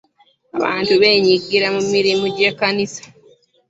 [0.57, 3.03] Abantu beenyigira mu mirimu gy'ekkanisa.